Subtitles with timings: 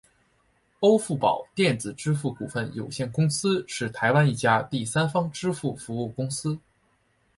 [0.79, 6.57] 欧付宝电子支付股份有限公司是台湾一家第三方支付服务公司。